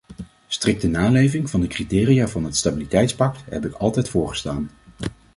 Strikte 0.49 0.87
naleving 0.87 1.49
van 1.49 1.61
de 1.61 1.67
criteria 1.67 2.27
van 2.27 2.43
het 2.43 2.55
stabiliteitspact 2.57 3.41
heb 3.49 3.65
ik 3.65 3.73
altijd 3.73 4.09
voorgestaan. 4.09 4.69